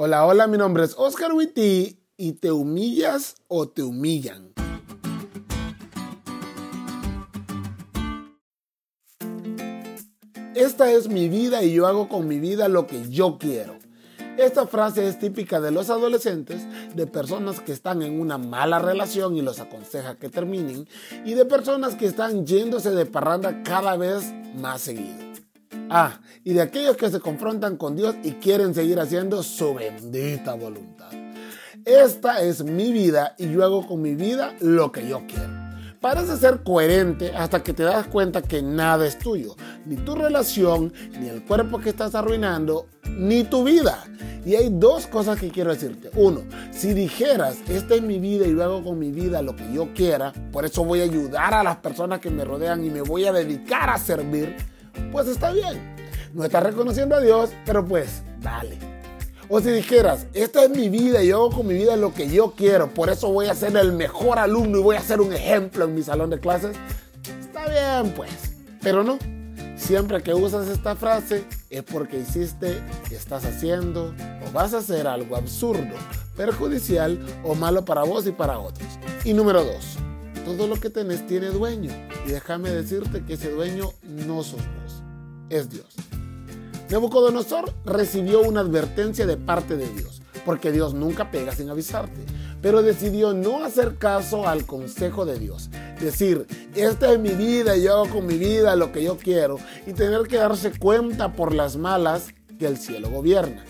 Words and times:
Hola, 0.00 0.26
hola, 0.26 0.46
mi 0.46 0.56
nombre 0.56 0.84
es 0.84 0.94
Oscar 0.96 1.32
Witty 1.32 1.98
y 2.16 2.34
te 2.34 2.52
humillas 2.52 3.34
o 3.48 3.68
te 3.68 3.82
humillan. 3.82 4.52
Esta 10.54 10.92
es 10.92 11.08
mi 11.08 11.28
vida 11.28 11.64
y 11.64 11.72
yo 11.72 11.88
hago 11.88 12.08
con 12.08 12.28
mi 12.28 12.38
vida 12.38 12.68
lo 12.68 12.86
que 12.86 13.10
yo 13.10 13.38
quiero. 13.40 13.76
Esta 14.36 14.68
frase 14.68 15.08
es 15.08 15.18
típica 15.18 15.60
de 15.60 15.72
los 15.72 15.90
adolescentes, 15.90 16.62
de 16.94 17.08
personas 17.08 17.58
que 17.58 17.72
están 17.72 18.02
en 18.02 18.20
una 18.20 18.38
mala 18.38 18.78
relación 18.78 19.36
y 19.36 19.42
los 19.42 19.58
aconseja 19.58 20.14
que 20.14 20.28
terminen, 20.28 20.86
y 21.24 21.34
de 21.34 21.44
personas 21.44 21.96
que 21.96 22.06
están 22.06 22.46
yéndose 22.46 22.92
de 22.92 23.04
parranda 23.04 23.64
cada 23.64 23.96
vez 23.96 24.32
más 24.54 24.80
seguido. 24.82 25.27
Ah, 25.90 26.20
y 26.44 26.52
de 26.52 26.60
aquellos 26.60 26.96
que 26.96 27.10
se 27.10 27.20
confrontan 27.20 27.76
con 27.76 27.96
Dios 27.96 28.14
y 28.22 28.32
quieren 28.32 28.74
seguir 28.74 29.00
haciendo 29.00 29.42
su 29.42 29.74
bendita 29.74 30.54
voluntad. 30.54 31.10
Esta 31.84 32.42
es 32.42 32.62
mi 32.62 32.92
vida 32.92 33.34
y 33.38 33.50
yo 33.50 33.64
hago 33.64 33.86
con 33.86 34.02
mi 34.02 34.14
vida 34.14 34.54
lo 34.60 34.92
que 34.92 35.08
yo 35.08 35.22
quiero. 35.26 35.68
Parece 36.00 36.36
ser 36.36 36.62
coherente 36.62 37.32
hasta 37.34 37.62
que 37.62 37.72
te 37.72 37.82
das 37.82 38.06
cuenta 38.06 38.42
que 38.42 38.62
nada 38.62 39.06
es 39.06 39.18
tuyo, 39.18 39.56
ni 39.84 39.96
tu 39.96 40.14
relación, 40.14 40.92
ni 41.18 41.28
el 41.28 41.44
cuerpo 41.44 41.80
que 41.80 41.88
estás 41.88 42.14
arruinando, 42.14 42.86
ni 43.10 43.42
tu 43.42 43.64
vida. 43.64 44.04
Y 44.44 44.54
hay 44.54 44.68
dos 44.70 45.06
cosas 45.06 45.40
que 45.40 45.48
quiero 45.48 45.72
decirte. 45.72 46.10
Uno, 46.14 46.42
si 46.70 46.94
dijeras, 46.94 47.56
esta 47.68 47.96
es 47.96 48.02
mi 48.02 48.20
vida 48.20 48.46
y 48.46 48.54
yo 48.54 48.62
hago 48.62 48.84
con 48.84 48.98
mi 48.98 49.10
vida 49.10 49.42
lo 49.42 49.56
que 49.56 49.72
yo 49.72 49.92
quiera, 49.92 50.32
por 50.52 50.64
eso 50.64 50.84
voy 50.84 51.00
a 51.00 51.04
ayudar 51.04 51.52
a 51.54 51.64
las 51.64 51.78
personas 51.78 52.20
que 52.20 52.30
me 52.30 52.44
rodean 52.44 52.84
y 52.84 52.90
me 52.90 53.00
voy 53.00 53.24
a 53.24 53.32
dedicar 53.32 53.90
a 53.90 53.98
servir, 53.98 54.54
pues 55.12 55.28
está 55.28 55.52
bien. 55.52 55.96
No 56.34 56.44
estás 56.44 56.62
reconociendo 56.62 57.16
a 57.16 57.20
Dios, 57.20 57.50
pero 57.64 57.84
pues, 57.84 58.22
dale. 58.40 58.78
O 59.50 59.60
si 59.60 59.70
dijeras, 59.70 60.26
esta 60.34 60.64
es 60.64 60.70
mi 60.70 60.90
vida 60.90 61.22
y 61.22 61.28
yo 61.28 61.36
hago 61.36 61.50
con 61.50 61.66
mi 61.66 61.74
vida 61.74 61.96
lo 61.96 62.12
que 62.12 62.28
yo 62.28 62.52
quiero, 62.54 62.92
por 62.92 63.08
eso 63.08 63.32
voy 63.32 63.46
a 63.46 63.54
ser 63.54 63.74
el 63.78 63.94
mejor 63.94 64.38
alumno 64.38 64.78
y 64.78 64.82
voy 64.82 64.96
a 64.96 65.00
ser 65.00 65.22
un 65.22 65.32
ejemplo 65.32 65.86
en 65.86 65.94
mi 65.94 66.02
salón 66.02 66.28
de 66.28 66.38
clases, 66.38 66.76
está 67.40 67.66
bien 67.66 68.12
pues. 68.14 68.30
Pero 68.82 69.02
no, 69.02 69.18
siempre 69.74 70.22
que 70.22 70.34
usas 70.34 70.68
esta 70.68 70.94
frase 70.96 71.46
es 71.70 71.82
porque 71.82 72.18
hiciste, 72.18 72.78
estás 73.10 73.46
haciendo 73.46 74.14
o 74.46 74.52
vas 74.52 74.74
a 74.74 74.78
hacer 74.78 75.06
algo 75.06 75.34
absurdo, 75.34 75.94
perjudicial 76.36 77.18
o 77.42 77.54
malo 77.54 77.86
para 77.86 78.02
vos 78.02 78.26
y 78.26 78.32
para 78.32 78.58
otros. 78.58 78.86
Y 79.24 79.32
número 79.32 79.64
dos, 79.64 79.96
todo 80.44 80.66
lo 80.66 80.76
que 80.76 80.90
tenés 80.90 81.26
tiene 81.26 81.46
dueño. 81.46 81.90
Y 82.28 82.32
déjame 82.32 82.68
decirte 82.70 83.24
que 83.24 83.34
ese 83.34 83.50
dueño 83.50 83.90
no 84.02 84.42
sos 84.42 84.60
vos, 84.60 85.02
es 85.48 85.70
Dios. 85.70 85.94
Nabucodonosor 86.90 87.72
recibió 87.86 88.42
una 88.42 88.60
advertencia 88.60 89.26
de 89.26 89.38
parte 89.38 89.78
de 89.78 89.88
Dios, 89.88 90.20
porque 90.44 90.70
Dios 90.70 90.92
nunca 90.92 91.30
pega 91.30 91.54
sin 91.54 91.70
avisarte, 91.70 92.26
pero 92.60 92.82
decidió 92.82 93.32
no 93.32 93.64
hacer 93.64 93.96
caso 93.96 94.46
al 94.46 94.66
consejo 94.66 95.24
de 95.24 95.38
Dios. 95.38 95.70
Decir, 96.02 96.46
esta 96.74 97.10
es 97.10 97.18
mi 97.18 97.30
vida, 97.30 97.78
yo 97.78 97.94
hago 97.94 98.10
con 98.16 98.26
mi 98.26 98.36
vida 98.36 98.76
lo 98.76 98.92
que 98.92 99.02
yo 99.02 99.16
quiero, 99.16 99.58
y 99.86 99.94
tener 99.94 100.24
que 100.24 100.36
darse 100.36 100.78
cuenta 100.78 101.32
por 101.32 101.54
las 101.54 101.78
malas 101.78 102.34
que 102.58 102.66
el 102.66 102.76
cielo 102.76 103.08
gobierna. 103.08 103.64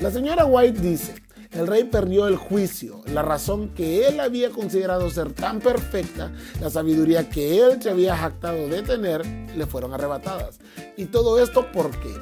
La 0.00 0.10
señora 0.10 0.46
White 0.46 0.80
dice, 0.80 1.14
el 1.58 1.66
rey 1.66 1.84
perdió 1.84 2.28
el 2.28 2.36
juicio, 2.36 3.02
la 3.12 3.22
razón 3.22 3.70
que 3.70 4.06
él 4.06 4.20
había 4.20 4.50
considerado 4.50 5.10
ser 5.10 5.32
tan 5.32 5.58
perfecta, 5.58 6.32
la 6.60 6.70
sabiduría 6.70 7.28
que 7.28 7.60
él 7.60 7.82
se 7.82 7.90
había 7.90 8.16
jactado 8.16 8.68
de 8.68 8.82
tener, 8.82 9.26
le 9.56 9.66
fueron 9.66 9.92
arrebatadas. 9.92 10.60
Y 10.96 11.06
todo 11.06 11.42
esto 11.42 11.66
porque 11.72 12.14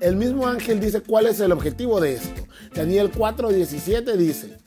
el 0.00 0.14
mismo 0.14 0.46
ángel 0.46 0.78
dice 0.78 1.00
cuál 1.00 1.26
es 1.26 1.40
el 1.40 1.50
objetivo 1.50 2.00
de 2.00 2.14
esto. 2.14 2.46
Daniel 2.74 3.10
4:17 3.10 4.16
dice, 4.16 4.58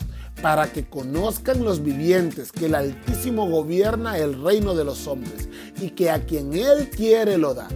para 0.42 0.72
que 0.72 0.86
conozcan 0.86 1.64
los 1.64 1.82
vivientes 1.82 2.52
que 2.52 2.66
el 2.66 2.76
Altísimo 2.76 3.50
gobierna 3.50 4.18
el 4.18 4.44
reino 4.44 4.76
de 4.76 4.84
los 4.84 5.08
hombres 5.08 5.48
y 5.82 5.92
que 5.92 6.12
a 6.12 6.26
quien 6.26 6.54
Él 6.54 6.90
quiere 6.90 7.38
lo 7.38 7.54
da 7.54 7.70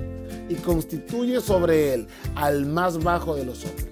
y 0.49 0.55
constituye 0.55 1.39
sobre 1.39 1.93
Él 1.93 2.07
al 2.35 2.65
más 2.65 3.01
bajo 3.01 3.35
de 3.35 3.45
los 3.45 3.63
hombres. 3.63 3.90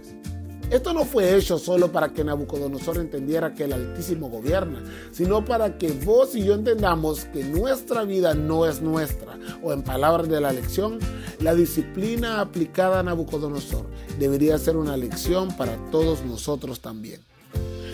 Esto 0.69 0.94
no 0.94 1.03
fue 1.03 1.35
hecho 1.35 1.57
solo 1.57 1.91
para 1.91 2.09
que 2.09 2.24
Nabucodonosor 2.24 2.97
entendiera 2.97 3.56
que 3.56 3.63
el 3.63 3.74
Altísimo 3.74 4.30
gobierna, 4.30 4.84
sino 5.12 5.44
para 5.44 5.80
que 5.80 5.91
vos 5.91 6.35
y 6.35 6.44
yo 6.44 6.53
entendamos 6.53 7.25
que 7.25 7.44
nuestra 7.44 8.03
vida 8.03 8.35
no 8.35 8.68
es 8.68 8.80
nuestra, 8.80 9.40
o 9.63 9.74
en 9.74 9.81
palabras 9.81 10.30
de 10.30 10.40
la 10.40 10.53
lección, 10.53 11.00
la 11.40 11.56
disciplina 11.56 12.40
aplicada 12.40 13.00
a 13.00 13.03
Nabucodonosor 13.03 13.88
debería 14.19 14.59
ser 14.59 14.78
una 14.78 14.96
lección 14.96 15.50
para 15.57 15.75
todos 15.90 16.24
nosotros 16.24 16.81
también. 16.81 17.22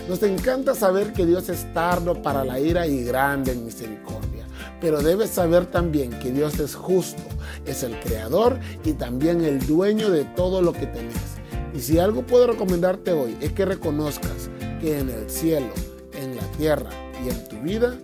Nos 0.09 0.22
encanta 0.24 0.75
saber 0.75 1.13
que 1.13 1.25
Dios 1.25 1.47
es 1.47 1.74
tardo 1.74 2.22
para 2.22 2.44
la 2.44 2.59
ira 2.59 2.88
y 2.88 3.06
grande 3.06 3.53
en 3.53 3.63
misericordia, 3.63 4.46
pero 4.81 5.02
debes 5.02 5.30
saber 5.30 5.66
también 5.66 6.12
que 6.19 6.30
Dios 6.30 6.59
es 6.59 6.75
justo, 6.75 7.24
es 7.66 7.84
el 7.84 7.97
creador 8.02 8.59
y 8.84 8.94
también 8.94 9.46
el 9.46 9.66
dueño 9.66 10.09
de 10.09 10.25
todo 10.25 10.62
lo 10.62 10.74
que 10.74 10.88
tenés. 10.88 11.34
Y 11.75 11.81
si 11.81 12.00
algo 12.00 12.25
puedo 12.25 12.47
recomendarte 12.47 13.12
hoy 13.12 13.38
es 13.41 13.52
que 13.52 13.66
reconozcas 13.66 14.50
que 14.80 14.97
en 14.97 15.09
el 15.09 15.30
cielo, 15.30 15.74
en 16.13 16.38
la 16.38 16.44
tierra 16.52 16.90
y 17.22 17.28
en 17.28 17.47
tu 17.50 17.58
vida, 17.58 18.00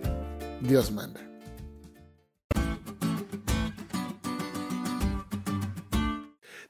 Dios 0.60 0.92
manda. 0.92 1.20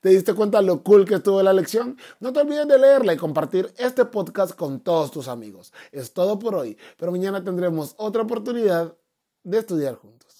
¿Te 0.00 0.10
diste 0.10 0.34
cuenta 0.34 0.62
lo 0.62 0.84
cool 0.84 1.04
que 1.04 1.16
estuvo 1.16 1.42
la 1.42 1.52
lección? 1.52 1.96
No 2.20 2.32
te 2.32 2.40
olvides 2.40 2.68
de 2.68 2.78
leerla 2.78 3.14
y 3.14 3.16
compartir 3.16 3.74
este 3.78 4.04
podcast 4.04 4.54
con 4.54 4.78
todos 4.80 5.10
tus 5.10 5.26
amigos. 5.26 5.72
Es 5.90 6.12
todo 6.12 6.38
por 6.38 6.54
hoy, 6.54 6.78
pero 6.96 7.10
mañana 7.10 7.42
tendremos 7.42 7.94
otra 7.98 8.22
oportunidad 8.22 8.96
de 9.42 9.58
estudiar 9.58 9.96
juntos. 9.96 10.31